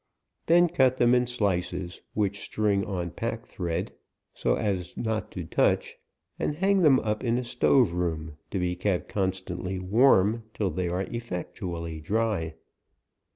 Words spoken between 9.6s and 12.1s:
ly warm, till they are effectually